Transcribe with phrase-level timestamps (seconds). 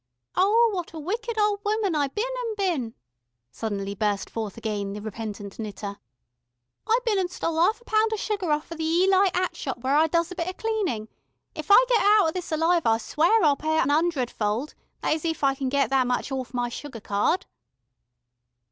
[0.35, 2.95] "Ow, what a wicked ol' woman I bin an' bin,"
[3.51, 5.99] suddenly burst forth again the repentant knitter.
[6.87, 9.95] "I bin an' stole 'arf a pound o' sugar off of the Eelite 'Atshop where
[9.95, 11.07] I does a bit o' cleanin'.
[11.55, 15.13] Ef I get out o' this alive, I swear I'll repay it an 'undredfold that
[15.13, 17.45] is ef I can get that much awf me sugar card...."